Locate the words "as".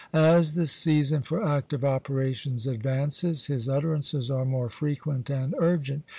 0.15-0.55